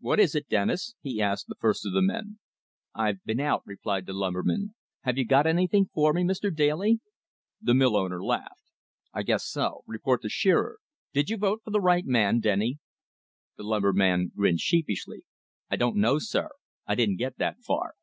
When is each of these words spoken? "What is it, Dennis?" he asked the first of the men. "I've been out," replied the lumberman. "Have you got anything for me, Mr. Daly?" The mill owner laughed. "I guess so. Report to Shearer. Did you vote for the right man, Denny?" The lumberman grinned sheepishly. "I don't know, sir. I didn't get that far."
"What 0.00 0.18
is 0.18 0.34
it, 0.34 0.48
Dennis?" 0.48 0.96
he 1.02 1.22
asked 1.22 1.46
the 1.46 1.54
first 1.54 1.86
of 1.86 1.92
the 1.92 2.02
men. 2.02 2.40
"I've 2.96 3.22
been 3.22 3.38
out," 3.38 3.62
replied 3.64 4.06
the 4.06 4.12
lumberman. 4.12 4.74
"Have 5.02 5.16
you 5.16 5.24
got 5.24 5.46
anything 5.46 5.88
for 5.94 6.12
me, 6.12 6.24
Mr. 6.24 6.52
Daly?" 6.52 6.98
The 7.60 7.72
mill 7.72 7.96
owner 7.96 8.24
laughed. 8.24 8.72
"I 9.14 9.22
guess 9.22 9.44
so. 9.46 9.84
Report 9.86 10.20
to 10.22 10.28
Shearer. 10.28 10.80
Did 11.12 11.30
you 11.30 11.36
vote 11.36 11.60
for 11.64 11.70
the 11.70 11.80
right 11.80 12.04
man, 12.04 12.40
Denny?" 12.40 12.80
The 13.56 13.62
lumberman 13.62 14.32
grinned 14.34 14.58
sheepishly. 14.58 15.22
"I 15.70 15.76
don't 15.76 15.94
know, 15.94 16.18
sir. 16.18 16.48
I 16.88 16.96
didn't 16.96 17.18
get 17.18 17.38
that 17.38 17.60
far." 17.60 17.94